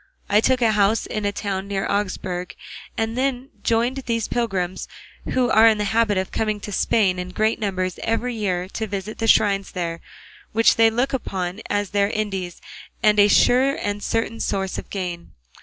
I 0.31 0.41
took 0.41 0.63
a 0.63 0.71
house 0.71 1.05
in 1.05 1.25
a 1.25 1.31
town 1.31 1.67
near 1.67 1.85
Augsburg, 1.87 2.55
and 2.97 3.15
then 3.15 3.49
joined 3.61 3.97
these 3.97 4.27
pilgrims, 4.27 4.87
who 5.33 5.51
are 5.51 5.67
in 5.67 5.77
the 5.77 5.83
habit 5.93 6.17
of 6.17 6.31
coming 6.31 6.59
to 6.61 6.71
Spain 6.71 7.19
in 7.19 7.29
great 7.29 7.59
numbers 7.59 7.99
every 8.01 8.33
year 8.33 8.67
to 8.69 8.87
visit 8.87 9.19
the 9.19 9.27
shrines 9.27 9.73
there, 9.73 10.01
which 10.53 10.75
they 10.75 10.89
look 10.89 11.13
upon 11.13 11.61
as 11.69 11.91
their 11.91 12.09
Indies 12.09 12.61
and 13.03 13.19
a 13.19 13.27
sure 13.27 13.75
and 13.75 14.01
certain 14.01 14.39
source 14.39 14.79
of 14.79 14.89
gain. 14.89 15.33